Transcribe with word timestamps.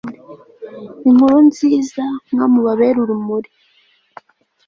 inkuru 1.09 1.37
nziza, 1.47 2.03
mwami, 2.31 2.55
ubabere 2.61 2.97
urumuri 3.01 3.49